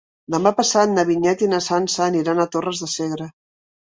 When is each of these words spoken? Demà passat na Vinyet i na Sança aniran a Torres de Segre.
Demà 0.35 0.51
passat 0.59 0.91
na 0.93 1.03
Vinyet 1.09 1.43
i 1.47 1.49
na 1.51 1.59
Sança 1.65 2.01
aniran 2.05 2.41
a 2.41 2.47
Torres 2.57 2.81
de 2.85 2.89
Segre. 2.95 3.29